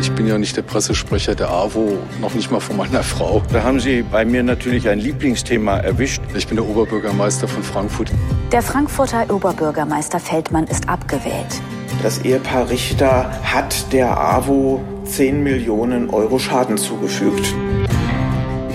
[0.00, 3.42] Ich bin ja nicht der Pressesprecher der AWO, noch nicht mal von meiner Frau.
[3.52, 6.22] Da haben Sie bei mir natürlich ein Lieblingsthema erwischt.
[6.34, 8.10] Ich bin der Oberbürgermeister von Frankfurt.
[8.50, 11.60] Der Frankfurter Oberbürgermeister Feldmann ist abgewählt.
[12.02, 17.54] Das Ehepaar Richter hat der AWO 10 Millionen Euro Schaden zugefügt.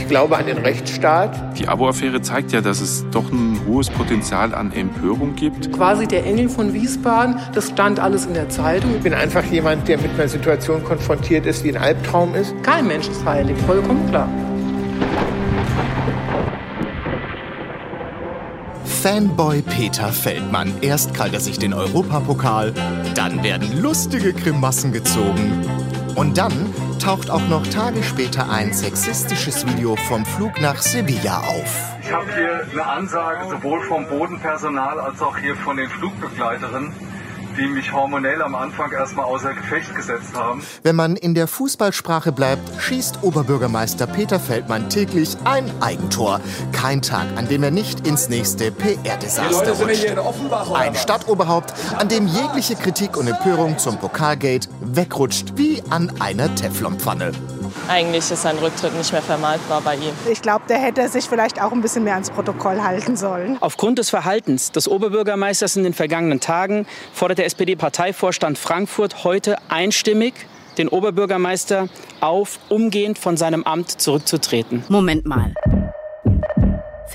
[0.05, 1.57] Ich glaube an den Rechtsstaat.
[1.57, 5.73] Die Abo-Affäre zeigt ja, dass es doch ein hohes Potenzial an Empörung gibt.
[5.73, 8.97] Quasi der Engel von Wiesbaden, das stand alles in der Zeitung.
[8.97, 12.53] Ich bin einfach jemand, der mit einer Situation konfrontiert ist, die ein Albtraum ist.
[12.61, 14.29] Kein Mensch ist heilig, vollkommen klar.
[18.83, 20.71] Fanboy Peter Feldmann.
[20.81, 22.75] Erst krallt er sich den Europapokal,
[23.15, 25.65] dann werden lustige Grimassen gezogen.
[26.13, 26.53] Und dann
[26.99, 31.95] taucht auch noch Tage später ein sexistisches Video vom Flug nach Sevilla auf.
[32.01, 36.93] Ich habe hier eine Ansage sowohl vom Bodenpersonal als auch hier von den Flugbegleiterinnen
[37.57, 40.63] die mich hormonell am Anfang erstmal außer Gefecht gesetzt haben.
[40.83, 46.41] Wenn man in der Fußballsprache bleibt, schießt Oberbürgermeister Peter Feldmann täglich ein Eigentor.
[46.71, 50.05] Kein Tag, an dem er nicht ins nächste PR-Desaster rutscht.
[50.73, 57.31] Ein Stadtoberhaupt, an dem jegliche Kritik und Empörung zum Pokalgate wegrutscht wie an einer Teflonpfanne.
[57.87, 60.13] Eigentlich ist sein Rücktritt nicht mehr vermeidbar bei ihm.
[60.31, 63.57] Ich glaube, der hätte sich vielleicht auch ein bisschen mehr ans Protokoll halten sollen.
[63.61, 70.33] Aufgrund des Verhaltens des Oberbürgermeisters in den vergangenen Tagen fordert der SPD-Parteivorstand Frankfurt heute einstimmig
[70.77, 71.87] den Oberbürgermeister
[72.21, 74.83] auf, umgehend von seinem Amt zurückzutreten.
[74.89, 75.53] Moment mal.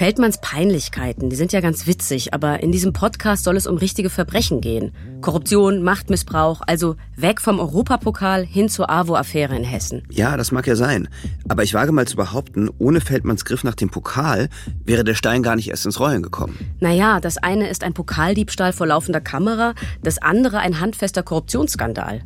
[0.01, 4.09] Feldmanns Peinlichkeiten, die sind ja ganz witzig, aber in diesem Podcast soll es um richtige
[4.09, 4.93] Verbrechen gehen.
[5.21, 10.03] Korruption, Machtmissbrauch, also weg vom Europapokal hin zur AWO-Affäre in Hessen.
[10.09, 11.11] Ja, das mag ja sein.
[11.51, 14.49] Aber ich wage mal zu behaupten, ohne Feldmanns Griff nach dem Pokal
[14.87, 16.57] wäre der Stein gar nicht erst ins Rollen gekommen.
[16.81, 22.23] Naja, das eine ist ein Pokaldiebstahl vor laufender Kamera, das andere ein handfester Korruptionsskandal.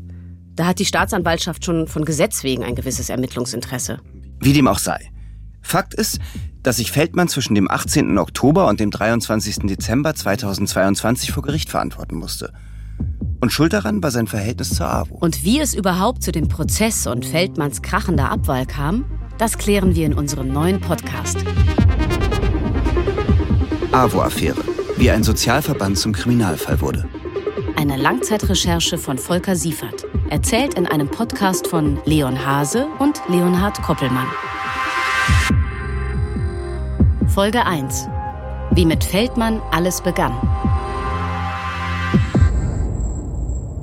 [0.54, 3.98] Da hat die Staatsanwaltschaft schon von Gesetz wegen ein gewisses Ermittlungsinteresse.
[4.38, 5.10] Wie dem auch sei.
[5.60, 6.20] Fakt ist,
[6.64, 8.18] dass sich Feldmann zwischen dem 18.
[8.18, 9.58] Oktober und dem 23.
[9.66, 12.52] Dezember 2022 vor Gericht verantworten musste.
[13.40, 15.18] Und schuld daran war sein Verhältnis zur AWO.
[15.20, 19.04] Und wie es überhaupt zu dem Prozess und Feldmanns krachender Abwahl kam,
[19.36, 21.36] das klären wir in unserem neuen Podcast.
[23.92, 24.64] AWO-Affäre,
[24.96, 27.06] wie ein Sozialverband zum Kriminalfall wurde.
[27.76, 34.28] Eine Langzeitrecherche von Volker Siefert, erzählt in einem Podcast von Leon Hase und Leonhard Koppelmann.
[37.34, 38.06] Folge 1.
[38.70, 40.32] Wie mit Feldmann alles begann.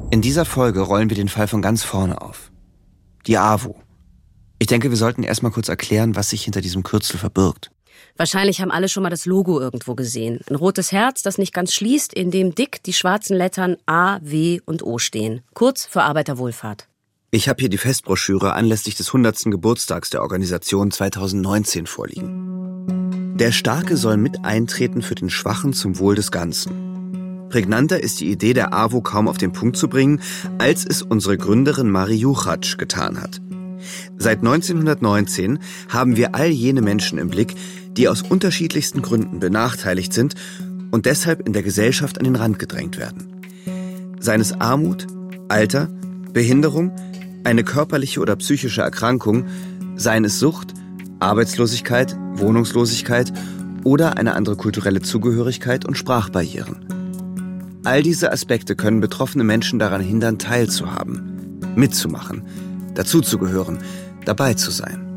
[0.09, 2.49] In dieser Folge rollen wir den Fall von ganz vorne auf.
[3.27, 3.75] Die AWO.
[4.57, 7.71] Ich denke, wir sollten erstmal kurz erklären, was sich hinter diesem Kürzel verbirgt.
[8.15, 10.39] Wahrscheinlich haben alle schon mal das Logo irgendwo gesehen.
[10.49, 14.61] Ein rotes Herz, das nicht ganz schließt, in dem dick die schwarzen Lettern A, W
[14.65, 15.41] und O stehen.
[15.53, 16.87] Kurz für Arbeiterwohlfahrt.
[17.31, 19.43] Ich habe hier die Festbroschüre anlässlich des 100.
[19.51, 22.60] Geburtstags der Organisation 2019 vorliegen.
[23.41, 27.47] Der Starke soll mit eintreten für den Schwachen zum Wohl des Ganzen.
[27.49, 30.21] Prägnanter ist die Idee der AWO kaum auf den Punkt zu bringen,
[30.59, 33.41] als es unsere Gründerin Mari Juchatsch getan hat.
[34.15, 35.57] Seit 1919
[35.89, 37.55] haben wir all jene Menschen im Blick,
[37.97, 40.35] die aus unterschiedlichsten Gründen benachteiligt sind
[40.91, 43.41] und deshalb in der Gesellschaft an den Rand gedrängt werden.
[44.19, 45.07] Seines Armut,
[45.47, 45.89] Alter,
[46.31, 46.91] Behinderung,
[47.43, 49.47] eine körperliche oder psychische Erkrankung,
[49.95, 50.75] seien es Sucht,
[51.21, 53.31] Arbeitslosigkeit, Wohnungslosigkeit
[53.83, 56.85] oder eine andere kulturelle Zugehörigkeit und Sprachbarrieren.
[57.83, 62.43] All diese Aspekte können betroffene Menschen daran hindern, teilzuhaben, mitzumachen,
[62.93, 63.79] dazuzugehören,
[64.25, 65.07] dabei zu sein.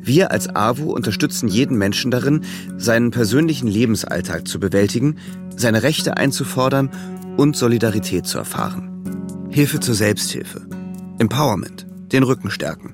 [0.00, 2.42] Wir als AWO unterstützen jeden Menschen darin,
[2.78, 5.16] seinen persönlichen Lebensalltag zu bewältigen,
[5.54, 6.90] seine Rechte einzufordern
[7.36, 9.48] und Solidarität zu erfahren.
[9.50, 10.62] Hilfe zur Selbsthilfe.
[11.18, 11.86] Empowerment.
[12.10, 12.90] Den Rücken stärken.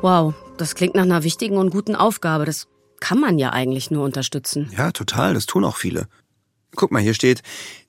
[0.00, 2.44] Wow, das klingt nach einer wichtigen und guten Aufgabe.
[2.44, 2.68] Das
[3.00, 4.70] kann man ja eigentlich nur unterstützen.
[4.76, 5.34] Ja, total.
[5.34, 6.06] Das tun auch viele.
[6.76, 7.42] Guck mal, hier steht,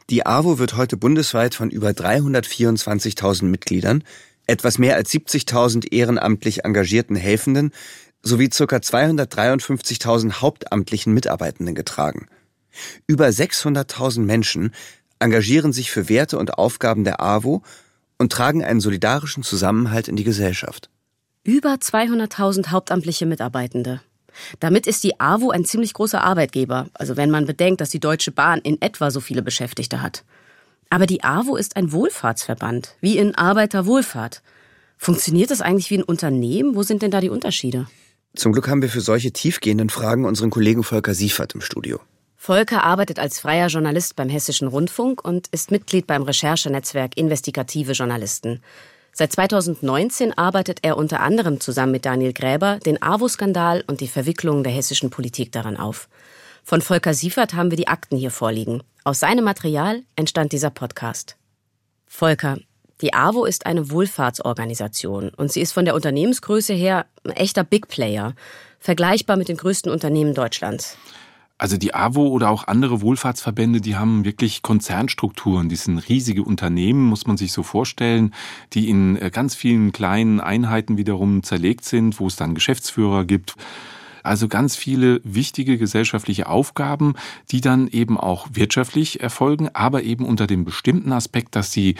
[0.10, 4.04] die AWO wird heute bundesweit von über 324.000 Mitgliedern,
[4.48, 7.72] etwas mehr als 70.000 ehrenamtlich engagierten Helfenden
[8.24, 8.64] sowie ca.
[8.64, 12.28] 253.000 hauptamtlichen Mitarbeitenden getragen.
[13.06, 14.74] Über 600.000 Menschen
[15.20, 17.62] engagieren sich für Werte und Aufgaben der AWO
[18.18, 20.90] und tragen einen solidarischen Zusammenhalt in die Gesellschaft.
[21.46, 24.02] Über 200.000 hauptamtliche Mitarbeitende.
[24.60, 28.32] Damit ist die AWO ein ziemlich großer Arbeitgeber, also wenn man bedenkt, dass die Deutsche
[28.32, 30.26] Bahn in etwa so viele Beschäftigte hat.
[30.90, 34.42] Aber die AWO ist ein Wohlfahrtsverband, wie in Arbeiterwohlfahrt.
[34.98, 36.76] Funktioniert das eigentlich wie ein Unternehmen?
[36.76, 37.88] Wo sind denn da die Unterschiede?
[38.36, 42.02] Zum Glück haben wir für solche tiefgehenden Fragen unseren Kollegen Volker Siefert im Studio.
[42.36, 48.62] Volker arbeitet als freier Journalist beim Hessischen Rundfunk und ist Mitglied beim Recherchenetzwerk Investigative Journalisten.
[49.20, 54.64] Seit 2019 arbeitet er unter anderem zusammen mit Daniel Gräber den AWO-Skandal und die Verwicklungen
[54.64, 56.08] der hessischen Politik daran auf.
[56.64, 58.82] Von Volker Siefert haben wir die Akten hier vorliegen.
[59.04, 61.36] Aus seinem Material entstand dieser Podcast.
[62.08, 62.60] Volker,
[63.02, 67.90] die AWO ist eine Wohlfahrtsorganisation und sie ist von der Unternehmensgröße her ein echter Big
[67.90, 68.36] Player,
[68.80, 70.98] vergleichbar mit den größten Unternehmen Deutschlands.
[71.60, 75.68] Also die AWO oder auch andere Wohlfahrtsverbände, die haben wirklich Konzernstrukturen.
[75.68, 78.34] Die sind riesige Unternehmen, muss man sich so vorstellen,
[78.72, 83.56] die in äh, ganz vielen kleinen Einheiten wiederum zerlegt sind, wo es dann Geschäftsführer gibt.
[84.24, 87.16] Also ganz viele wichtige gesellschaftliche Aufgaben,
[87.52, 91.96] die dann eben auch wirtschaftlich erfolgen, aber eben unter dem bestimmten Aspekt, dass sie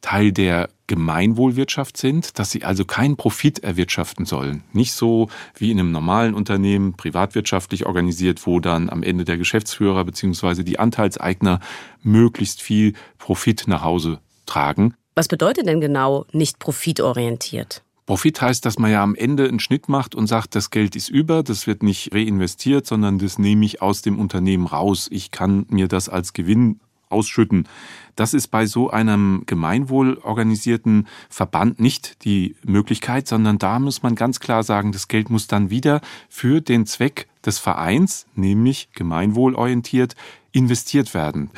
[0.00, 4.64] Teil der Gemeinwohlwirtschaft sind, dass sie also keinen Profit erwirtschaften sollen.
[4.72, 10.04] Nicht so wie in einem normalen Unternehmen, privatwirtschaftlich organisiert, wo dann am Ende der Geschäftsführer
[10.04, 10.64] bzw.
[10.64, 11.60] die Anteilseigner
[12.02, 14.94] möglichst viel Profit nach Hause tragen.
[15.14, 17.82] Was bedeutet denn genau nicht profitorientiert?
[18.06, 21.08] Profit heißt, dass man ja am Ende einen Schnitt macht und sagt, das Geld ist
[21.08, 25.06] über, das wird nicht reinvestiert, sondern das nehme ich aus dem Unternehmen raus.
[25.12, 26.80] Ich kann mir das als Gewinn
[27.10, 27.68] ausschütten.
[28.16, 34.40] Das ist bei so einem gemeinwohlorganisierten Verband nicht die Möglichkeit, sondern da muss man ganz
[34.40, 40.16] klar sagen, das Geld muss dann wieder für den Zweck des Vereins, nämlich gemeinwohlorientiert,
[40.52, 41.50] investiert werden.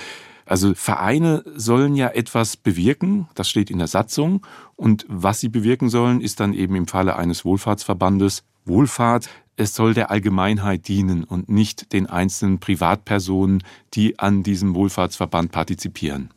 [0.44, 4.44] Also Vereine sollen ja etwas bewirken, das steht in der Satzung,
[4.76, 9.28] und was sie bewirken sollen, ist dann eben im Falle eines Wohlfahrtsverbandes Wohlfahrt
[9.62, 13.62] es soll der Allgemeinheit dienen und nicht den einzelnen Privatpersonen,
[13.94, 16.30] die an diesem Wohlfahrtsverband partizipieren.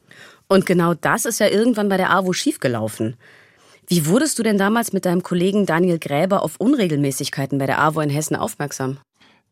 [0.48, 3.18] Und genau das ist ja irgendwann bei der AWO schiefgelaufen.
[3.88, 8.01] Wie wurdest du denn damals mit deinem Kollegen Daniel Gräber auf Unregelmäßigkeiten bei der AWO
[8.01, 8.98] in Hessen aufmerksam?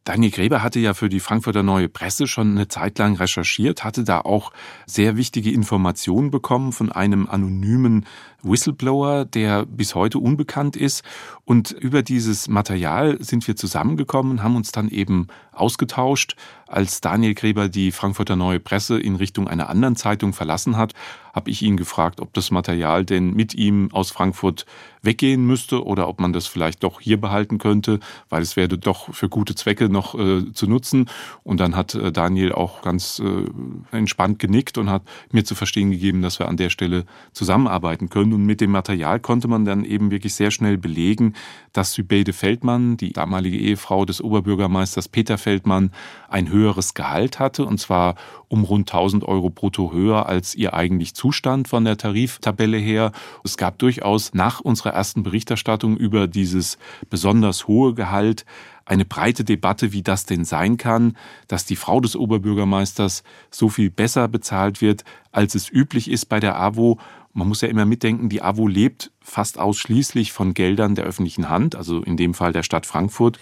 [0.04, 4.04] Daniel Gräber hatte ja für die Frankfurter Neue Presse schon eine Zeit lang recherchiert, hatte
[4.04, 4.52] da auch
[4.86, 8.06] sehr wichtige Informationen bekommen von einem anonymen
[8.44, 11.04] Whistleblower, der bis heute unbekannt ist.
[11.45, 16.36] Und über dieses Material sind wir zusammengekommen, haben uns dann eben ausgetauscht.
[16.68, 20.94] Als Daniel Gräber die Frankfurter Neue Presse in Richtung einer anderen Zeitung verlassen hat,
[21.34, 24.66] habe ich ihn gefragt, ob das Material denn mit ihm aus Frankfurt
[25.01, 28.00] weggehen müsste oder ob man das vielleicht doch hier behalten könnte,
[28.30, 31.10] weil es werde doch für gute Zwecke noch äh, zu nutzen.
[31.44, 35.92] Und dann hat äh, Daniel auch ganz äh, entspannt genickt und hat mir zu verstehen
[35.92, 38.32] gegeben, dass wir an der Stelle zusammenarbeiten können.
[38.33, 41.33] Und mit dem Material konnte man dann eben wirklich sehr schnell belegen,
[41.71, 45.91] dass Sübeide Feldmann, die damalige Ehefrau des Oberbürgermeisters Peter Feldmann,
[46.30, 48.15] ein höheres Gehalt hatte, und zwar
[48.47, 53.12] um rund 1000 Euro brutto höher, als ihr eigentlich zustand von der Tariftabelle her.
[53.44, 56.77] Es gab durchaus nach unserer ersten Berichterstattung über dieses
[57.09, 58.45] besonders hohe Gehalt
[58.86, 61.15] eine breite Debatte, wie das denn sein kann,
[61.47, 66.39] dass die Frau des Oberbürgermeisters so viel besser bezahlt wird, als es üblich ist bei
[66.39, 67.00] der AWO.
[67.33, 71.75] Man muss ja immer mitdenken, die AWO lebt fast ausschließlich von Geldern der öffentlichen Hand,
[71.75, 73.39] also in dem Fall der Stadt Frankfurt.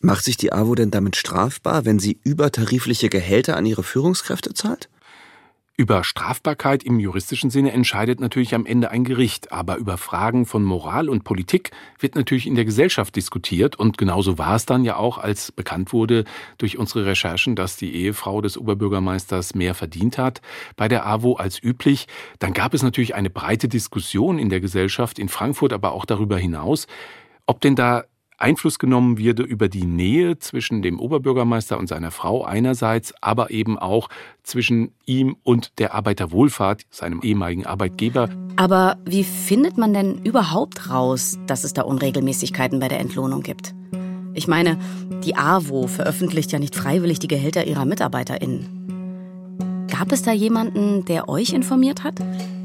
[0.00, 4.90] Macht sich die AWO denn damit strafbar, wenn sie übertarifliche Gehälter an ihre Führungskräfte zahlt?
[5.76, 10.62] Über Strafbarkeit im juristischen Sinne entscheidet natürlich am Ende ein Gericht, aber über Fragen von
[10.62, 14.96] Moral und Politik wird natürlich in der Gesellschaft diskutiert und genauso war es dann ja
[14.96, 16.26] auch, als bekannt wurde
[16.58, 20.42] durch unsere Recherchen, dass die Ehefrau des Oberbürgermeisters mehr verdient hat
[20.76, 22.06] bei der AWO als üblich.
[22.38, 26.38] Dann gab es natürlich eine breite Diskussion in der Gesellschaft in Frankfurt, aber auch darüber
[26.38, 26.86] hinaus,
[27.46, 28.04] ob denn da
[28.38, 33.78] Einfluss genommen würde über die Nähe zwischen dem Oberbürgermeister und seiner Frau einerseits, aber eben
[33.78, 34.08] auch
[34.42, 38.28] zwischen ihm und der Arbeiterwohlfahrt, seinem ehemaligen Arbeitgeber.
[38.56, 43.74] Aber wie findet man denn überhaupt raus, dass es da Unregelmäßigkeiten bei der Entlohnung gibt?
[44.34, 44.78] Ich meine,
[45.24, 48.84] die AWO veröffentlicht ja nicht freiwillig die Gehälter ihrer MitarbeiterInnen.
[49.96, 52.14] Gab es da jemanden, der euch informiert hat?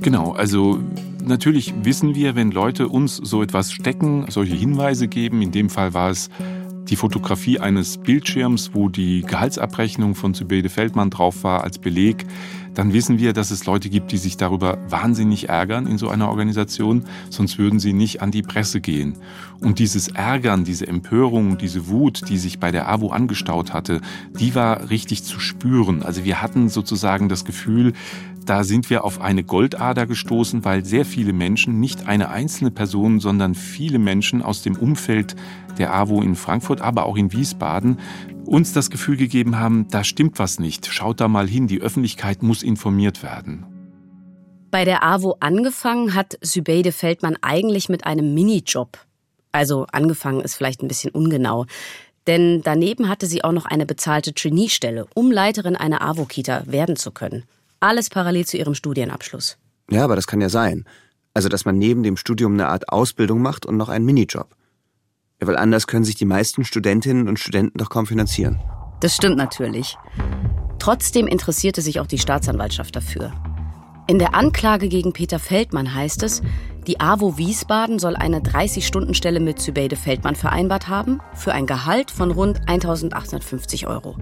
[0.02, 0.80] Genau, also
[1.24, 5.94] natürlich wissen wir, wenn Leute uns so etwas stecken, solche Hinweise geben, in dem Fall
[5.94, 6.32] war es
[6.90, 12.26] die Fotografie eines Bildschirms, wo die Gehaltsabrechnung von Zubede Feldmann drauf war als Beleg,
[12.74, 16.30] dann wissen wir, dass es Leute gibt, die sich darüber wahnsinnig ärgern in so einer
[16.30, 19.16] Organisation, sonst würden sie nicht an die Presse gehen.
[19.60, 24.02] Und dieses Ärgern, diese Empörung, diese Wut, die sich bei der AWO angestaut hatte,
[24.40, 26.04] die war richtig zu spüren.
[26.04, 27.94] Also wir hatten sozusagen das Gefühl,
[28.50, 33.20] da sind wir auf eine Goldader gestoßen, weil sehr viele Menschen, nicht eine einzelne Person,
[33.20, 35.36] sondern viele Menschen aus dem Umfeld
[35.78, 38.00] der AWO in Frankfurt, aber auch in Wiesbaden,
[38.46, 40.88] uns das Gefühl gegeben haben, da stimmt was nicht.
[40.88, 43.68] Schaut da mal hin, die Öffentlichkeit muss informiert werden.
[44.72, 48.98] Bei der AWO angefangen hat Sübeide Feldmann eigentlich mit einem Minijob.
[49.52, 51.68] Also angefangen ist vielleicht ein bisschen ungenau.
[52.26, 57.12] Denn daneben hatte sie auch noch eine bezahlte Trainee-Stelle, um Leiterin einer AWO-Kita werden zu
[57.12, 57.44] können.
[57.80, 59.58] Alles parallel zu ihrem Studienabschluss.
[59.90, 60.86] Ja, aber das kann ja sein.
[61.34, 64.56] Also, dass man neben dem Studium eine Art Ausbildung macht und noch einen Minijob.
[65.42, 68.60] Ja, weil anders können sich die meisten Studentinnen und Studenten doch kaum finanzieren.
[69.00, 69.98] Das stimmt natürlich.
[70.80, 73.32] Trotzdem interessierte sich auch die Staatsanwaltschaft dafür.
[74.08, 76.42] In der Anklage gegen Peter Feldmann heißt es,
[76.90, 82.32] die AWO Wiesbaden soll eine 30-Stunden-Stelle mit Zübeide Feldmann vereinbart haben, für ein Gehalt von
[82.32, 84.18] rund 1850 Euro.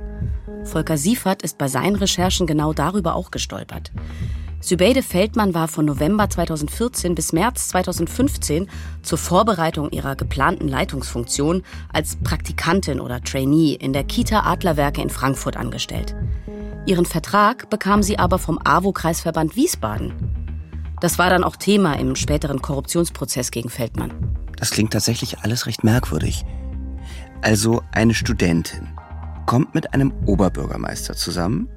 [0.66, 3.94] Volker Siefert ist bei seinen Recherchen genau darüber auch gestolpert.
[4.60, 8.70] Sübeide Feldmann war von November 2014 bis März 2015
[9.02, 15.56] zur Vorbereitung ihrer geplanten Leitungsfunktion als Praktikantin oder Trainee in der Kita Adlerwerke in Frankfurt
[15.56, 16.18] angestellt.
[16.86, 20.38] Ihren Vertrag bekam sie aber vom AWO-Kreisverband Wiesbaden.
[21.00, 24.12] Das war dann auch Thema im späteren Korruptionsprozess gegen Feldmann.
[24.58, 26.44] Das klingt tatsächlich alles recht merkwürdig.
[27.42, 28.98] Also eine Studentin
[29.46, 31.70] kommt mit einem Oberbürgermeister zusammen,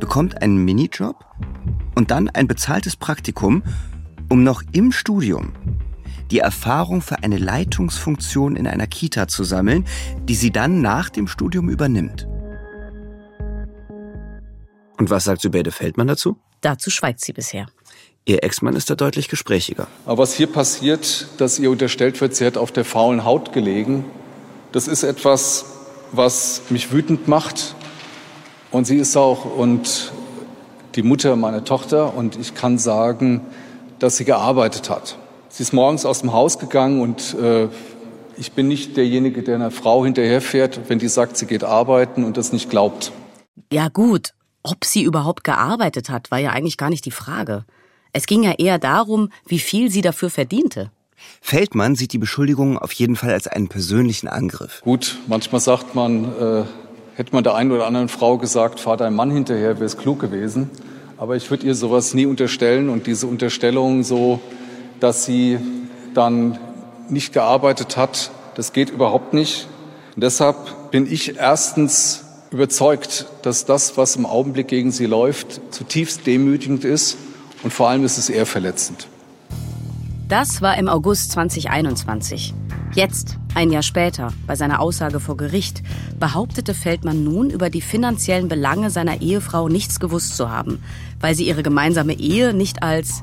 [0.00, 1.24] bekommt einen Minijob
[1.94, 3.62] und dann ein bezahltes Praktikum,
[4.28, 5.52] um noch im Studium
[6.32, 9.84] die Erfahrung für eine Leitungsfunktion in einer Kita zu sammeln,
[10.24, 12.26] die sie dann nach dem Studium übernimmt.
[14.98, 16.38] Und was sagt Sübeide Feldmann dazu?
[16.62, 17.66] Dazu schweigt sie bisher.
[18.24, 19.88] Ihr Ex-Mann ist da deutlich gesprächiger.
[20.06, 24.04] Aber was hier passiert, dass ihr unterstellt wird, sie hat auf der faulen Haut gelegen,
[24.70, 25.64] das ist etwas,
[26.12, 27.74] was mich wütend macht.
[28.70, 30.12] Und sie ist auch und
[30.94, 32.14] die Mutter meiner Tochter.
[32.14, 33.42] Und ich kann sagen,
[33.98, 35.18] dass sie gearbeitet hat.
[35.48, 37.68] Sie ist morgens aus dem Haus gegangen und äh,
[38.38, 42.36] ich bin nicht derjenige, der einer Frau hinterherfährt, wenn die sagt, sie geht arbeiten und
[42.36, 43.12] das nicht glaubt.
[43.70, 47.64] Ja gut, ob sie überhaupt gearbeitet hat, war ja eigentlich gar nicht die Frage.
[48.14, 50.90] Es ging ja eher darum, wie viel sie dafür verdiente.
[51.40, 54.82] Feldmann sieht die Beschuldigungen auf jeden Fall als einen persönlichen Angriff.
[54.82, 56.64] Gut, manchmal sagt man, äh,
[57.14, 60.20] hätte man der einen oder anderen Frau gesagt, fahr deinem Mann hinterher, wäre es klug
[60.20, 60.68] gewesen.
[61.16, 64.40] Aber ich würde ihr sowas nie unterstellen und diese Unterstellung so,
[65.00, 65.58] dass sie
[66.12, 66.58] dann
[67.08, 69.68] nicht gearbeitet hat, das geht überhaupt nicht.
[70.14, 76.26] Und deshalb bin ich erstens überzeugt, dass das, was im Augenblick gegen sie läuft, zutiefst
[76.26, 77.16] demütigend ist
[77.62, 79.08] und vor allem ist es eher verletzend.
[80.28, 82.54] Das war im August 2021.
[82.94, 85.82] Jetzt, ein Jahr später, bei seiner Aussage vor Gericht,
[86.18, 90.82] behauptete Feldmann nun über die finanziellen Belange seiner Ehefrau nichts gewusst zu haben,
[91.20, 93.22] weil sie ihre gemeinsame Ehe nicht als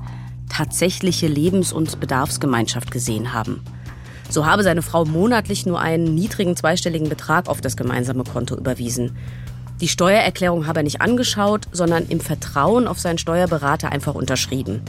[0.49, 3.61] tatsächliche Lebens- und Bedarfsgemeinschaft gesehen haben.
[4.29, 9.17] So habe seine Frau monatlich nur einen niedrigen zweistelligen Betrag auf das gemeinsame Konto überwiesen.
[9.81, 14.81] Die Steuererklärung habe er nicht angeschaut, sondern im Vertrauen auf seinen Steuerberater einfach unterschrieben.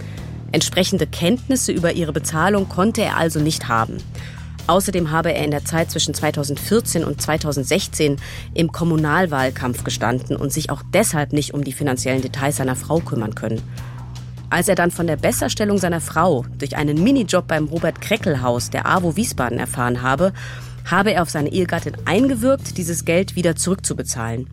[0.50, 3.98] Entsprechende Kenntnisse über ihre Bezahlung konnte er also nicht haben.
[4.66, 8.16] Außerdem habe er in der Zeit zwischen 2014 und 2016
[8.54, 13.36] im Kommunalwahlkampf gestanden und sich auch deshalb nicht um die finanziellen Details seiner Frau kümmern
[13.36, 13.62] können.
[14.48, 18.86] Als er dann von der Besserstellung seiner Frau durch einen Minijob beim Robert Kreckelhaus der
[18.86, 20.32] AWO Wiesbaden erfahren habe,
[20.84, 24.48] habe er auf seine Ehegattin eingewirkt, dieses Geld wieder zurückzubezahlen.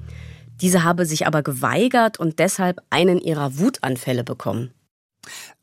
[0.62, 4.72] Diese habe sich aber geweigert und deshalb einen ihrer Wutanfälle bekommen.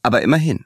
[0.02, 0.64] Aber immerhin.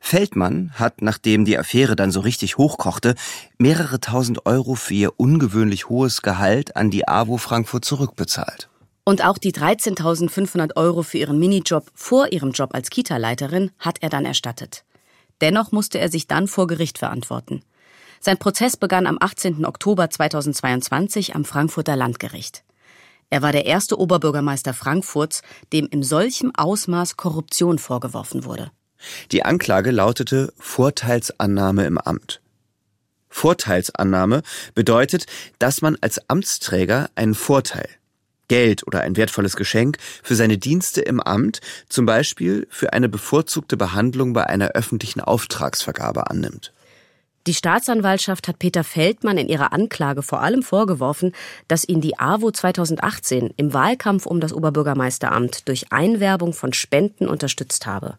[0.00, 3.14] Feldmann hat, nachdem die Affäre dann so richtig hochkochte,
[3.58, 8.68] mehrere tausend Euro für ihr ungewöhnlich hohes Gehalt an die AWO Frankfurt zurückbezahlt.
[9.04, 14.10] Und auch die 13.500 Euro für ihren Minijob vor ihrem Job als Kita-Leiterin hat er
[14.10, 14.84] dann erstattet.
[15.40, 17.62] Dennoch musste er sich dann vor Gericht verantworten.
[18.20, 19.64] Sein Prozess begann am 18.
[19.64, 22.62] Oktober 2022 am Frankfurter Landgericht.
[23.32, 25.40] Er war der erste Oberbürgermeister Frankfurts,
[25.72, 28.70] dem in solchem Ausmaß Korruption vorgeworfen wurde.
[29.30, 32.42] Die Anklage lautete Vorteilsannahme im Amt.
[33.30, 34.42] Vorteilsannahme
[34.74, 35.24] bedeutet,
[35.58, 37.88] dass man als Amtsträger einen Vorteil,
[38.48, 43.78] Geld oder ein wertvolles Geschenk für seine Dienste im Amt, zum Beispiel für eine bevorzugte
[43.78, 46.74] Behandlung bei einer öffentlichen Auftragsvergabe annimmt.
[47.48, 51.32] Die Staatsanwaltschaft hat Peter Feldmann in ihrer Anklage vor allem vorgeworfen,
[51.66, 57.84] dass ihn die AWO 2018 im Wahlkampf um das Oberbürgermeisteramt durch Einwerbung von Spenden unterstützt
[57.84, 58.16] habe.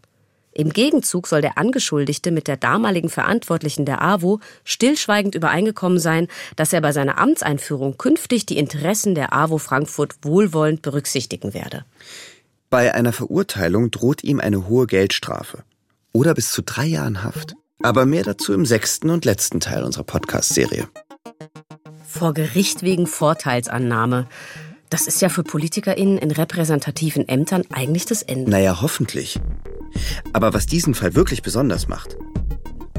[0.52, 6.28] Im Gegenzug soll der Angeschuldigte mit der damaligen Verantwortlichen der AWO stillschweigend übereingekommen sein,
[6.58, 11.86] dass er bei seiner Amtseinführung künftig die Interessen der AWO Frankfurt wohlwollend berücksichtigen werde.
[12.70, 15.64] Bei einer Verurteilung droht ihm eine hohe Geldstrafe
[16.12, 17.56] oder bis zu drei Jahren Haft.
[17.84, 20.88] Aber mehr dazu im sechsten und letzten Teil unserer Podcast-Serie.
[22.08, 24.28] Vor Gericht wegen Vorteilsannahme.
[24.90, 28.50] Das ist ja für PolitikerInnen in repräsentativen Ämtern eigentlich das Ende.
[28.50, 29.38] Naja, hoffentlich.
[30.32, 32.16] Aber was diesen Fall wirklich besonders macht,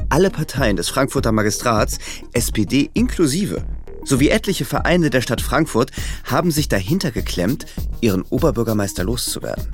[0.09, 1.97] alle Parteien des Frankfurter Magistrats,
[2.33, 3.65] SPD inklusive,
[4.03, 5.91] sowie etliche Vereine der Stadt Frankfurt
[6.25, 7.65] haben sich dahinter geklemmt,
[8.01, 9.65] ihren Oberbürgermeister loszuwerden.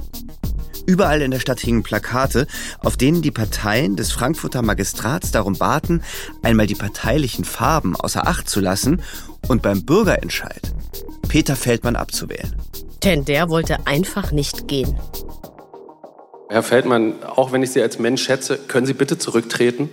[0.91, 2.47] Überall in der Stadt hingen Plakate,
[2.81, 6.03] auf denen die Parteien des Frankfurter Magistrats darum baten,
[6.41, 9.01] einmal die parteilichen Farben außer Acht zu lassen
[9.47, 10.73] und beim Bürgerentscheid
[11.29, 12.53] Peter Feldmann abzuwählen.
[13.05, 14.93] Denn der wollte einfach nicht gehen.
[16.49, 19.89] Herr Feldmann, auch wenn ich Sie als Mensch schätze, können Sie bitte zurücktreten?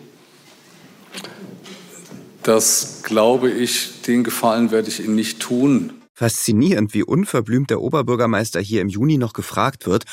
[2.42, 5.92] Das glaube ich, den Gefallen werde ich Ihnen nicht tun.
[6.12, 10.04] Faszinierend, wie unverblümt der Oberbürgermeister hier im Juni noch gefragt wird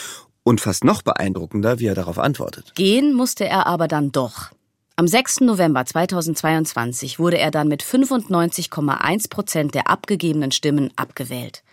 [0.46, 2.74] und fast noch beeindruckender, wie er darauf antwortet.
[2.76, 4.52] Gehen musste er aber dann doch.
[4.96, 5.42] Am 6.
[5.42, 11.64] November 2022 wurde er dann mit 95,1 Prozent der abgegebenen Stimmen abgewählt.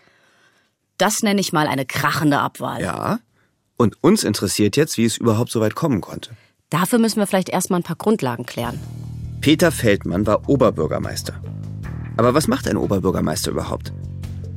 [0.99, 2.83] Das nenne ich mal eine krachende Abwahl.
[2.83, 3.21] Ja.
[3.77, 6.31] Und uns interessiert jetzt, wie es überhaupt so weit kommen konnte.
[6.71, 8.81] Dafür müssen wir vielleicht erstmal ein paar Grundlagen klären.
[9.41, 11.41] Peter Feldmann war Oberbürgermeister.
[12.17, 13.93] Aber was macht ein Oberbürgermeister überhaupt?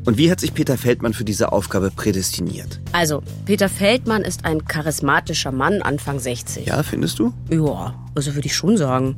[0.05, 2.79] Und wie hat sich Peter Feldmann für diese Aufgabe prädestiniert?
[2.91, 6.67] Also, Peter Feldmann ist ein charismatischer Mann, Anfang 60.
[6.67, 7.33] Ja, findest du?
[7.49, 9.15] Ja, also würde ich schon sagen.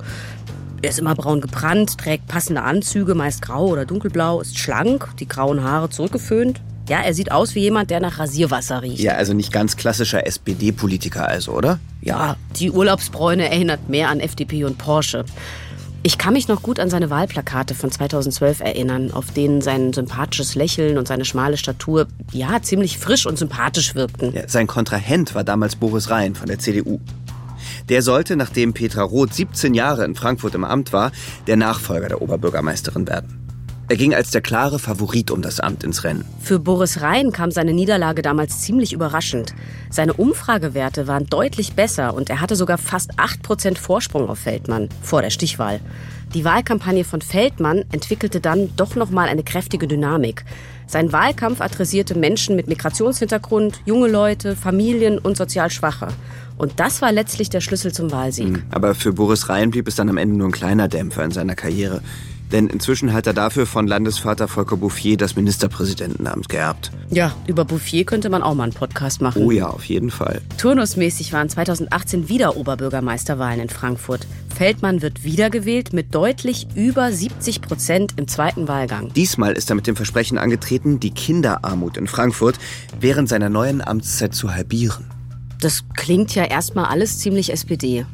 [0.82, 5.28] Er ist immer braun gebrannt, trägt passende Anzüge, meist grau oder dunkelblau, ist schlank, die
[5.28, 6.62] grauen Haare zurückgeföhnt.
[6.88, 9.00] Ja, er sieht aus wie jemand, der nach Rasierwasser riecht.
[9.00, 11.80] Ja, also nicht ganz klassischer SPD-Politiker also, oder?
[12.02, 15.26] Ja, die Urlaubsbräune erinnert mehr an FDP und Porsche.
[16.08, 20.56] Ich kann mich noch gut an seine Wahlplakate von 2012 erinnern, auf denen sein sympathisches
[20.56, 24.34] Lächeln und seine schmale Statur ja ziemlich frisch und sympathisch wirkten.
[24.34, 27.02] Ja, sein Kontrahent war damals Boris Rhein von der CDU.
[27.90, 31.12] Der sollte, nachdem Petra Roth 17 Jahre in Frankfurt im Amt war,
[31.46, 33.47] der Nachfolger der Oberbürgermeisterin werden.
[33.90, 36.26] Er ging als der klare Favorit um das Amt ins Rennen.
[36.42, 39.54] Für Boris Rhein kam seine Niederlage damals ziemlich überraschend.
[39.90, 45.22] Seine Umfragewerte waren deutlich besser und er hatte sogar fast 8% Vorsprung auf Feldmann vor
[45.22, 45.80] der Stichwahl.
[46.34, 50.44] Die Wahlkampagne von Feldmann entwickelte dann doch noch mal eine kräftige Dynamik.
[50.86, 56.10] Sein Wahlkampf adressierte Menschen mit Migrationshintergrund, junge Leute, Familien und sozial Schwache.
[56.58, 58.48] Und das war letztlich der Schlüssel zum Wahlsieg.
[58.48, 61.32] Hm, aber für Boris Rhein blieb es dann am Ende nur ein kleiner Dämpfer in
[61.32, 62.02] seiner Karriere.
[62.52, 66.92] Denn inzwischen hat er dafür von Landesvater Volker Bouffier das Ministerpräsidentenamt geerbt.
[67.10, 69.44] Ja, über Bouffier könnte man auch mal einen Podcast machen.
[69.44, 70.42] Oh ja, auf jeden Fall.
[70.58, 74.28] Turnusmäßig waren 2018 wieder Oberbürgermeisterwahlen in Frankfurt.
[74.56, 79.12] Feldmann wird wiedergewählt mit deutlich über 70 Prozent im zweiten Wahlgang.
[79.14, 82.58] Diesmal ist er mit dem Versprechen angetreten, die Kinderarmut in Frankfurt
[83.00, 85.06] während seiner neuen Amtszeit zu halbieren.
[85.60, 88.06] Das klingt ja erstmal alles ziemlich SPD.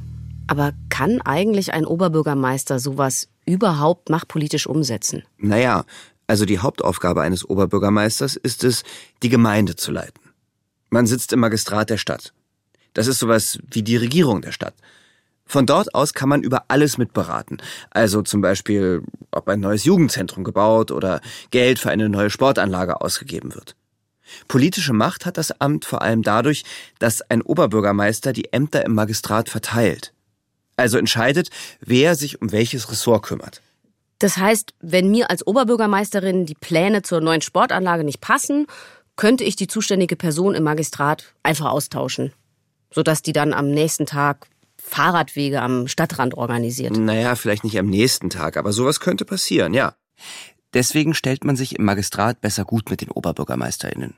[0.47, 5.23] Aber kann eigentlich ein Oberbürgermeister sowas überhaupt machtpolitisch umsetzen?
[5.37, 5.85] Naja,
[6.27, 8.83] also die Hauptaufgabe eines Oberbürgermeisters ist es,
[9.21, 10.21] die Gemeinde zu leiten.
[10.89, 12.33] Man sitzt im Magistrat der Stadt.
[12.93, 14.75] Das ist sowas wie die Regierung der Stadt.
[15.45, 17.57] Von dort aus kann man über alles mitberaten.
[17.89, 21.19] Also zum Beispiel, ob ein neues Jugendzentrum gebaut oder
[21.51, 23.75] Geld für eine neue Sportanlage ausgegeben wird.
[24.47, 26.63] Politische Macht hat das Amt vor allem dadurch,
[26.99, 30.13] dass ein Oberbürgermeister die Ämter im Magistrat verteilt
[30.75, 33.61] also entscheidet, wer sich um welches Ressort kümmert.
[34.19, 38.67] Das heißt, wenn mir als Oberbürgermeisterin die Pläne zur neuen Sportanlage nicht passen,
[39.15, 42.31] könnte ich die zuständige Person im Magistrat einfach austauschen,
[42.91, 44.47] sodass die dann am nächsten Tag
[44.81, 46.97] Fahrradwege am Stadtrand organisiert.
[46.97, 49.95] Naja, vielleicht nicht am nächsten Tag, aber sowas könnte passieren, ja.
[50.73, 54.15] Deswegen stellt man sich im Magistrat besser gut mit den OberbürgermeisterInnen.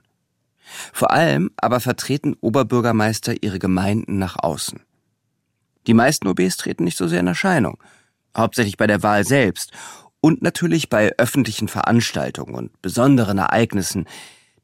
[0.94, 4.82] Vor allem aber vertreten Oberbürgermeister ihre Gemeinden nach außen.
[5.88, 7.78] Die meisten OBs treten nicht so sehr in Erscheinung.
[8.36, 9.72] Hauptsächlich bei der Wahl selbst
[10.22, 14.06] und natürlich bei öffentlichen Veranstaltungen und besonderen Ereignissen,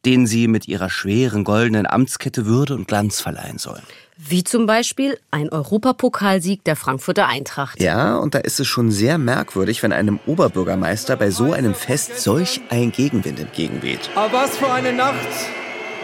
[0.06, 3.84] denen sie mit ihrer schweren goldenen Amtskette Würde und Glanz verleihen sollen.
[4.18, 7.80] Wie zum Beispiel ein Europapokalsieg der Frankfurter Eintracht.
[7.80, 12.20] Ja, und da ist es schon sehr merkwürdig, wenn einem Oberbürgermeister bei so einem Fest
[12.20, 14.10] solch ein Gegenwind entgegenweht.
[14.16, 15.28] Aber was für eine Nacht,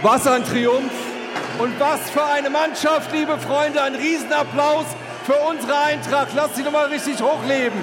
[0.04, 0.94] was ein Triumph
[1.60, 4.86] und was für eine Mannschaft, liebe Freunde, ein Riesenapplaus
[5.28, 6.30] für unsere Eintracht.
[6.34, 7.78] Lasst sie doch mal richtig hochleben.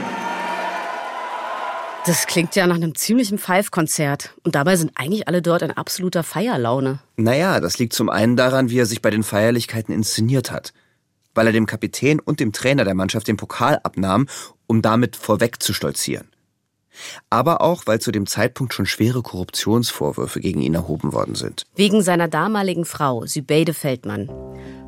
[2.06, 4.34] Das klingt ja nach einem ziemlichen Pfeifkonzert.
[4.44, 7.00] Und dabei sind eigentlich alle dort in absoluter Feierlaune.
[7.16, 10.72] Naja, das liegt zum einen daran, wie er sich bei den Feierlichkeiten inszeniert hat.
[11.34, 14.26] Weil er dem Kapitän und dem Trainer der Mannschaft den Pokal abnahm,
[14.66, 16.28] um damit vorweg zu stolzieren.
[17.28, 21.64] Aber auch, weil zu dem Zeitpunkt schon schwere Korruptionsvorwürfe gegen ihn erhoben worden sind.
[21.74, 24.30] Wegen seiner damaligen Frau, Sübeide Feldmann.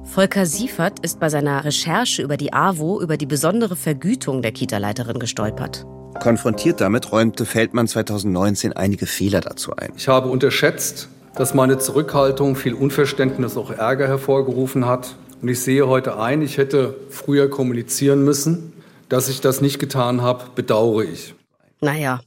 [0.07, 5.19] Volker Siefert ist bei seiner Recherche über die AWO über die besondere Vergütung der Kita-Leiterin
[5.19, 5.85] gestolpert.
[6.21, 9.92] Konfrontiert damit räumte Feldmann 2019 einige Fehler dazu ein.
[9.97, 15.16] Ich habe unterschätzt, dass meine Zurückhaltung viel Unverständnis, auch Ärger hervorgerufen hat.
[15.42, 18.73] Und ich sehe heute ein, ich hätte früher kommunizieren müssen.
[19.09, 21.35] Dass ich das nicht getan habe, bedauere ich.
[21.81, 22.21] Naja,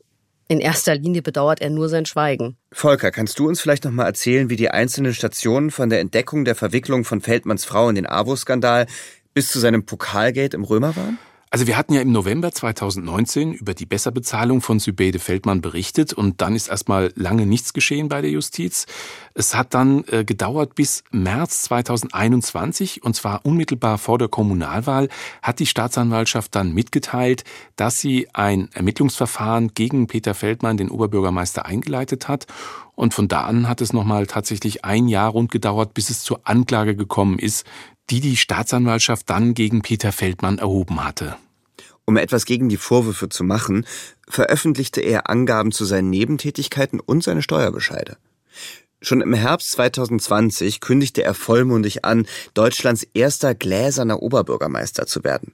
[0.51, 2.57] In erster Linie bedauert er nur sein Schweigen.
[2.71, 6.43] Volker, kannst du uns vielleicht noch mal erzählen, wie die einzelnen Stationen von der Entdeckung
[6.43, 8.87] der Verwicklung von Feldmanns Frau in den AWO-Skandal
[9.35, 11.19] bis zu seinem Pokalgate im Römer waren?
[11.51, 16.41] Also wir hatten ja im November 2019 über die Besserbezahlung von Sübede Feldmann berichtet und
[16.41, 18.85] dann ist erstmal lange nichts geschehen bei der Justiz.
[19.33, 25.09] Es hat dann äh, gedauert bis März 2021 und zwar unmittelbar vor der Kommunalwahl
[25.41, 27.43] hat die Staatsanwaltschaft dann mitgeteilt,
[27.75, 32.45] dass sie ein Ermittlungsverfahren gegen Peter Feldmann, den Oberbürgermeister, eingeleitet hat
[32.99, 36.41] und von da an hat es nochmal tatsächlich ein Jahr rund gedauert, bis es zur
[36.43, 37.65] Anklage gekommen ist,
[38.09, 41.35] die die Staatsanwaltschaft dann gegen Peter Feldmann erhoben hatte.
[42.05, 43.85] Um etwas gegen die Vorwürfe zu machen,
[44.27, 48.17] veröffentlichte er Angaben zu seinen Nebentätigkeiten und seine Steuerbescheide.
[49.01, 55.53] Schon im Herbst 2020 kündigte er vollmundig an, Deutschlands erster gläserner Oberbürgermeister zu werden.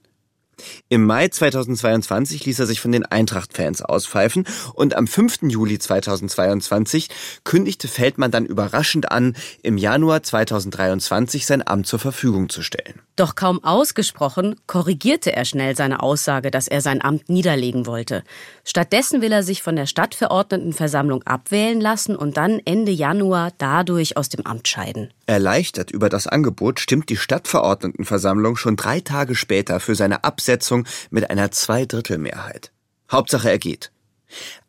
[0.88, 5.42] Im Mai 2022 ließ er sich von den Eintracht-Fans auspfeifen und am 5.
[5.42, 7.08] Juli 2022
[7.44, 13.00] kündigte Feldmann dann überraschend an, im Januar 2023 sein Amt zur Verfügung zu stellen.
[13.16, 18.22] Doch kaum ausgesprochen korrigierte er schnell seine Aussage, dass er sein Amt niederlegen wollte.
[18.62, 24.28] Stattdessen will er sich von der Stadtverordnetenversammlung abwählen lassen und dann Ende Januar dadurch aus
[24.28, 25.10] dem Amt scheiden.
[25.26, 31.28] Erleichtert über das Angebot stimmt die Stadtverordnetenversammlung schon drei Tage später für seine Absetzung mit
[31.28, 32.70] einer Zweidrittelmehrheit.
[33.10, 33.90] Hauptsache er geht.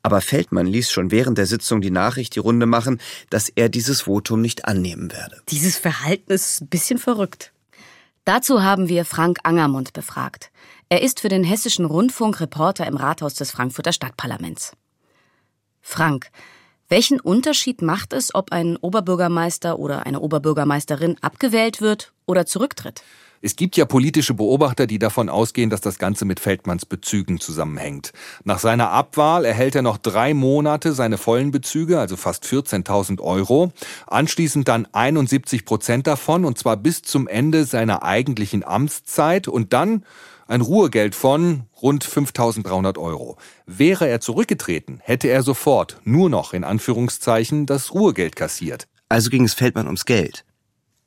[0.02, 4.02] Aber Feldmann ließ schon während der Sitzung die Nachricht die Runde machen, dass er dieses
[4.02, 5.40] Votum nicht annehmen werde.
[5.50, 7.54] Dieses Verhalten ist ein bisschen verrückt.
[8.26, 10.50] Dazu haben wir Frank Angermund befragt.
[10.90, 14.72] Er ist für den Hessischen Rundfunk Reporter im Rathaus des Frankfurter Stadtparlaments.
[15.82, 16.30] Frank,
[16.90, 23.04] welchen Unterschied macht es, ob ein Oberbürgermeister oder eine Oberbürgermeisterin abgewählt wird oder zurücktritt?
[23.42, 28.12] Es gibt ja politische Beobachter, die davon ausgehen, dass das Ganze mit Feldmanns Bezügen zusammenhängt.
[28.44, 33.72] Nach seiner Abwahl erhält er noch drei Monate seine vollen Bezüge, also fast 14.000 Euro.
[34.08, 39.48] Anschließend dann 71 Prozent davon, und zwar bis zum Ende seiner eigentlichen Amtszeit.
[39.48, 40.04] Und dann
[40.48, 43.38] ein Ruhegeld von rund 5.300 Euro.
[43.66, 48.88] Wäre er zurückgetreten, hätte er sofort nur noch in Anführungszeichen das Ruhegeld kassiert.
[49.10, 50.44] Also ging es Feldmann ums Geld.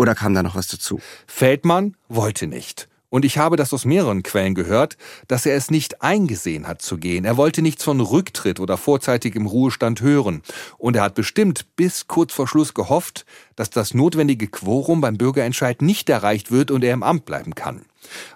[0.00, 0.98] Oder kam da noch was dazu?
[1.26, 2.88] Feldmann wollte nicht.
[3.10, 4.96] Und ich habe das aus mehreren Quellen gehört,
[5.28, 7.26] dass er es nicht eingesehen hat zu gehen.
[7.26, 10.40] Er wollte nichts von Rücktritt oder vorzeitigem Ruhestand hören.
[10.78, 15.82] Und er hat bestimmt bis kurz vor Schluss gehofft, dass das notwendige Quorum beim Bürgerentscheid
[15.82, 17.84] nicht erreicht wird und er im Amt bleiben kann.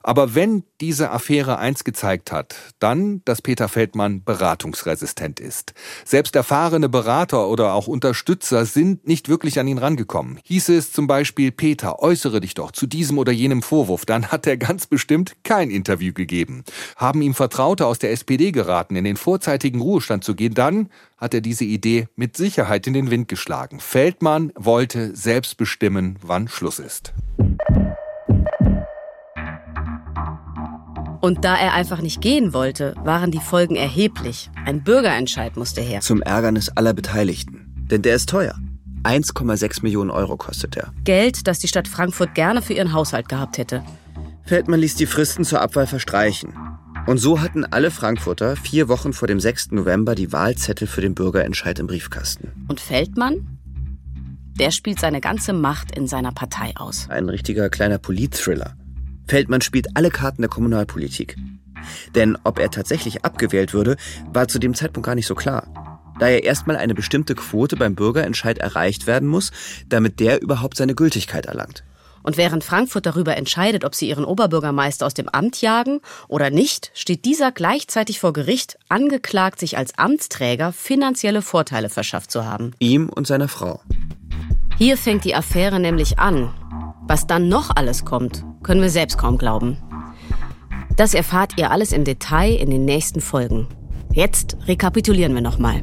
[0.02, 5.74] Aber wenn diese Affäre eins gezeigt hat, dann, dass Peter Feldmann beratungsresistent ist.
[6.04, 10.40] Selbst erfahrene Berater oder auch Unterstützer sind nicht wirklich an ihn rangekommen.
[10.44, 14.46] Hieße es zum Beispiel, Peter, äußere dich doch zu diesem oder jenem Vorwurf, dann hat
[14.46, 16.64] er ganz bestimmt kein Interview gegeben.
[16.96, 21.32] Haben ihm Vertraute aus der SPD geraten, in den vorzeitigen Ruhestand zu gehen, dann hat
[21.32, 23.80] er diese Idee mit Sicherheit in den Wind geschlagen.
[23.80, 27.14] Feldmann wollte selbst bestimmen, wann Schluss ist.
[31.24, 34.50] Und da er einfach nicht gehen wollte, waren die Folgen erheblich.
[34.66, 36.00] Ein Bürgerentscheid musste her.
[36.02, 37.64] Zum Ärgernis aller Beteiligten.
[37.90, 38.54] Denn der ist teuer.
[39.04, 40.92] 1,6 Millionen Euro kostet er.
[41.04, 43.82] Geld, das die Stadt Frankfurt gerne für ihren Haushalt gehabt hätte.
[44.42, 46.52] Feldmann ließ die Fristen zur Abwahl verstreichen.
[47.06, 49.70] Und so hatten alle Frankfurter vier Wochen vor dem 6.
[49.70, 52.52] November die Wahlzettel für den Bürgerentscheid im Briefkasten.
[52.68, 53.58] Und Feldmann?
[54.58, 57.08] Der spielt seine ganze Macht in seiner Partei aus.
[57.08, 58.76] Ein richtiger kleiner Polit-Thriller.
[59.26, 61.36] Feldmann spielt alle Karten der Kommunalpolitik.
[62.14, 63.96] Denn ob er tatsächlich abgewählt würde,
[64.32, 65.66] war zu dem Zeitpunkt gar nicht so klar.
[66.18, 69.50] Da ja erstmal eine bestimmte Quote beim Bürgerentscheid erreicht werden muss,
[69.88, 71.84] damit der überhaupt seine Gültigkeit erlangt.
[72.22, 76.90] Und während Frankfurt darüber entscheidet, ob sie ihren Oberbürgermeister aus dem Amt jagen oder nicht,
[76.94, 82.72] steht dieser gleichzeitig vor Gericht, angeklagt, sich als Amtsträger finanzielle Vorteile verschafft zu haben.
[82.78, 83.82] Ihm und seiner Frau.
[84.78, 86.50] Hier fängt die Affäre nämlich an.
[87.06, 89.78] Was dann noch alles kommt, können wir selbst kaum glauben.
[90.96, 93.68] Das erfahrt ihr alles im Detail in den nächsten Folgen.
[94.12, 95.82] Jetzt rekapitulieren wir nochmal.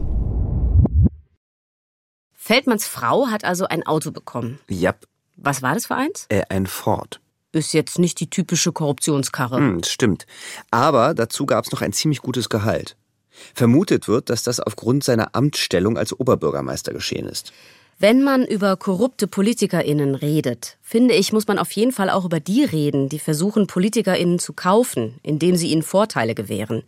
[2.34, 4.60] Feldmanns Frau hat also ein Auto bekommen.
[4.67, 4.96] Ja.
[5.38, 6.26] Was war das für eins?
[6.30, 7.22] Äh, ein Ford.
[7.52, 9.58] Ist jetzt nicht die typische Korruptionskarre.
[9.58, 10.26] Hm, stimmt.
[10.72, 12.96] Aber dazu gab es noch ein ziemlich gutes Gehalt.
[13.54, 17.52] Vermutet wird, dass das aufgrund seiner Amtsstellung als Oberbürgermeister geschehen ist.
[18.01, 22.39] Wenn man über korrupte PolitikerInnen redet, finde ich, muss man auf jeden Fall auch über
[22.39, 26.81] die reden, die versuchen, PolitikerInnen zu kaufen, indem sie ihnen Vorteile gewähren.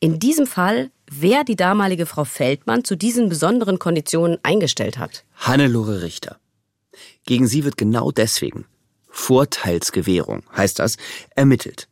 [0.00, 5.24] In diesem Fall, wer die damalige Frau Feldmann zu diesen besonderen Konditionen eingestellt hat.
[5.34, 6.36] Hannelore Richter.
[7.24, 8.66] Gegen sie wird genau deswegen
[9.08, 10.98] Vorteilsgewährung, heißt das,
[11.34, 11.88] ermittelt.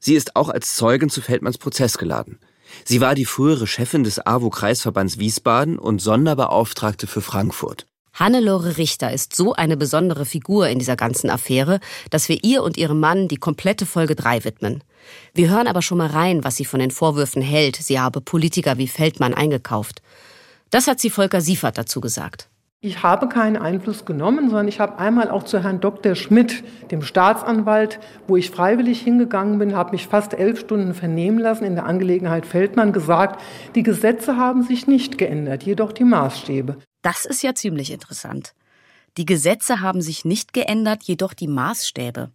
[0.00, 2.40] Sie ist auch als Zeugin zu Feldmanns Prozess geladen.
[2.84, 7.86] Sie war die frühere Chefin des AWO-Kreisverbands Wiesbaden und Sonderbeauftragte für Frankfurt.
[8.12, 12.78] Hannelore Richter ist so eine besondere Figur in dieser ganzen Affäre, dass wir ihr und
[12.78, 14.82] ihrem Mann die komplette Folge 3 widmen.
[15.34, 18.78] Wir hören aber schon mal rein, was sie von den Vorwürfen hält, sie habe Politiker
[18.78, 20.00] wie Feldmann eingekauft.
[20.70, 22.48] Das hat sie Volker Siefert dazu gesagt.
[22.82, 26.14] Ich habe keinen Einfluss genommen, sondern ich habe einmal auch zu Herrn Dr.
[26.14, 31.64] Schmidt, dem Staatsanwalt, wo ich freiwillig hingegangen bin, habe mich fast elf Stunden vernehmen lassen
[31.64, 33.42] in der Angelegenheit Feldmann gesagt,
[33.74, 36.76] die Gesetze haben sich nicht geändert, jedoch die Maßstäbe.
[37.00, 38.52] Das ist ja ziemlich interessant.
[39.16, 42.30] Die Gesetze haben sich nicht geändert, jedoch die Maßstäbe.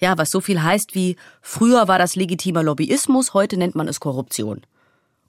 [0.00, 4.00] Ja, was so viel heißt wie, früher war das legitimer Lobbyismus, heute nennt man es
[4.00, 4.62] Korruption.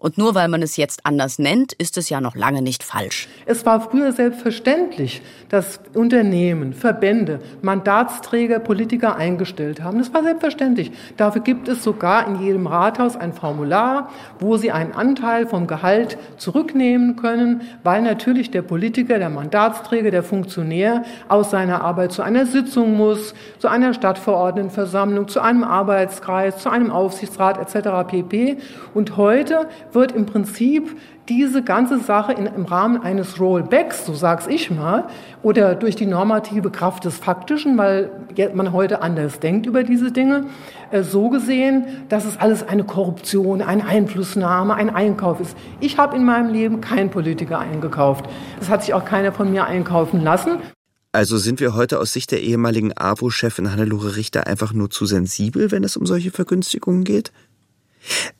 [0.03, 3.29] Und nur weil man es jetzt anders nennt, ist es ja noch lange nicht falsch.
[3.45, 9.99] Es war früher selbstverständlich, dass Unternehmen, Verbände, Mandatsträger, Politiker eingestellt haben.
[9.99, 10.91] Das war selbstverständlich.
[11.15, 14.09] Dafür gibt es sogar in jedem Rathaus ein Formular,
[14.41, 20.23] wo sie einen Anteil vom Gehalt zurücknehmen können, weil natürlich der Politiker, der Mandatsträger, der
[20.23, 26.69] Funktionär aus seiner Arbeit zu einer Sitzung muss, zu einer Stadtverordnetenversammlung, zu einem Arbeitskreis, zu
[26.69, 28.05] einem Aufsichtsrat etc.
[28.05, 28.57] pp.
[28.93, 30.97] Und heute wird im Prinzip
[31.29, 35.07] diese ganze Sache in, im Rahmen eines Rollbacks, so sag's ich mal,
[35.41, 38.11] oder durch die normative Kraft des Faktischen, weil
[38.53, 40.45] man heute anders denkt über diese Dinge,
[40.91, 45.55] äh, so gesehen, dass es alles eine Korruption, eine Einflussnahme, ein Einkauf ist.
[45.79, 48.25] Ich habe in meinem Leben keinen Politiker eingekauft.
[48.59, 50.57] Das hat sich auch keiner von mir einkaufen lassen.
[51.15, 55.69] Also sind wir heute aus Sicht der ehemaligen AWO-Chefin Hannelore Richter einfach nur zu sensibel,
[55.69, 57.31] wenn es um solche Vergünstigungen geht?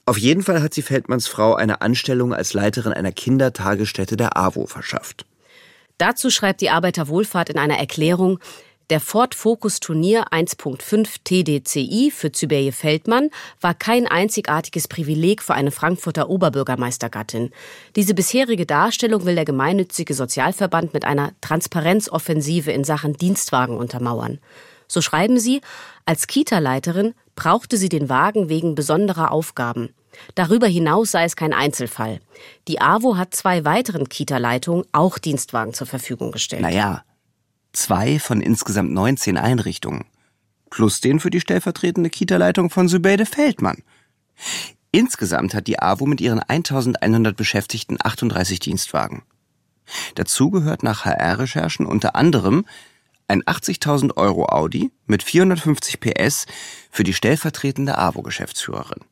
[0.06, 4.65] Auf jeden Fall hat sie Feldmanns Frau eine Anstellung als Leiterin einer Kindertagesstätte der AWO
[4.65, 5.26] verschafft.
[5.97, 8.39] Dazu schreibt die Arbeiterwohlfahrt in einer Erklärung,
[8.89, 13.30] der Ford Focus Turnier 1.5 TDCI für Zübeje Feldmann
[13.62, 17.52] war kein einzigartiges Privileg für eine Frankfurter Oberbürgermeistergattin.
[17.95, 24.39] Diese bisherige Darstellung will der gemeinnützige Sozialverband mit einer Transparenzoffensive in Sachen Dienstwagen untermauern.
[24.89, 25.62] So schreiben sie,
[26.06, 29.89] als Kita-Leiterin brauchte sie den Wagen wegen besonderer Aufgaben.
[30.36, 32.19] Darüber hinaus sei es kein Einzelfall.
[32.67, 36.62] Die AWO hat zwei weiteren Kita-Leitungen auch Dienstwagen zur Verfügung gestellt.
[36.62, 37.04] Naja,
[37.72, 40.06] zwei von insgesamt 19 Einrichtungen.
[40.69, 43.84] Plus den für die stellvertretende Kita-Leitung von Sübeide Feldmann.
[44.91, 49.24] Insgesamt hat die AWO mit ihren 1100 Beschäftigten 38 Dienstwagen.
[50.15, 52.65] Dazu gehört nach HR-Recherchen unter anderem
[53.27, 56.45] ein 80.000 Euro Audi mit 450 PS
[56.91, 59.03] für die stellvertretende AWO-Geschäftsführerin.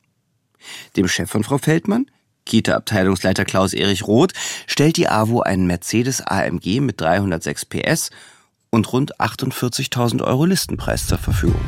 [0.95, 2.05] Dem Chef von Frau Feldmann,
[2.45, 4.33] Kita-Abteilungsleiter Klaus-Erich Roth,
[4.67, 8.09] stellt die AWO einen Mercedes AMG mit 306 PS
[8.69, 11.61] und rund 48.000 Euro Listenpreis zur Verfügung.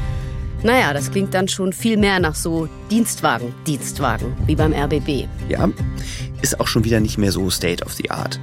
[0.63, 5.27] Naja, das klingt dann schon viel mehr nach so Dienstwagen, Dienstwagen, wie beim RBB.
[5.49, 5.69] Ja,
[6.41, 8.39] ist auch schon wieder nicht mehr so State of the Art.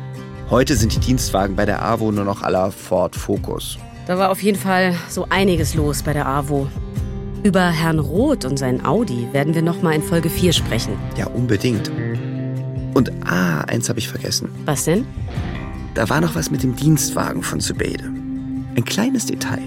[0.50, 3.78] Heute sind die Dienstwagen bei der AWO nur noch aller Ford Focus.
[4.10, 6.66] Da war auf jeden Fall so einiges los bei der AWO.
[7.44, 10.94] Über Herrn Roth und sein Audi werden wir noch mal in Folge 4 sprechen.
[11.16, 11.92] Ja, unbedingt.
[12.94, 14.48] Und ah, eins habe ich vergessen.
[14.64, 15.06] Was denn?
[15.94, 18.02] Da war noch was mit dem Dienstwagen von Zubeide.
[18.74, 19.62] Ein kleines Detail.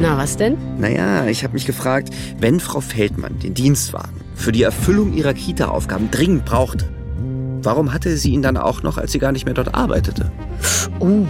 [0.00, 0.56] Na, was denn?
[0.78, 6.10] Naja, ich habe mich gefragt, wenn Frau Feldmann den Dienstwagen für die Erfüllung ihrer Kita-Aufgaben
[6.10, 6.88] dringend brauchte,
[7.62, 10.32] warum hatte sie ihn dann auch noch, als sie gar nicht mehr dort arbeitete?
[10.98, 11.26] Uh.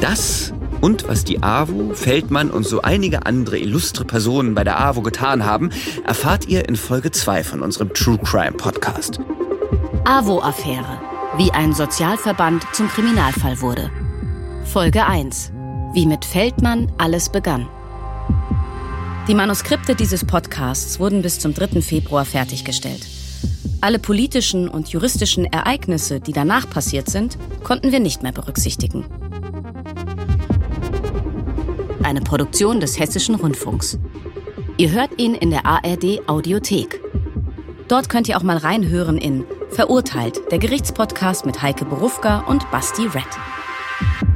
[0.00, 5.02] Das und was die AWO, Feldmann und so einige andere illustre Personen bei der AWO
[5.02, 5.70] getan haben,
[6.04, 9.20] erfahrt ihr in Folge 2 von unserem True Crime Podcast.
[10.04, 11.00] AWO-Affäre.
[11.36, 13.90] Wie ein Sozialverband zum Kriminalfall wurde.
[14.64, 15.52] Folge 1.
[15.94, 17.68] Wie mit Feldmann alles begann.
[19.28, 21.82] Die Manuskripte dieses Podcasts wurden bis zum 3.
[21.82, 23.06] Februar fertiggestellt.
[23.80, 29.04] Alle politischen und juristischen Ereignisse, die danach passiert sind, konnten wir nicht mehr berücksichtigen
[32.08, 33.98] eine Produktion des Hessischen Rundfunks.
[34.78, 37.00] Ihr hört ihn in der ARD Audiothek.
[37.86, 43.02] Dort könnt ihr auch mal reinhören in Verurteilt, der Gerichtspodcast mit Heike Borufka und Basti
[43.02, 44.27] Red.